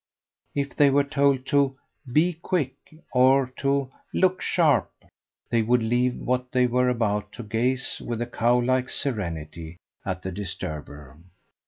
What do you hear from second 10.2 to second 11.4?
the disturber.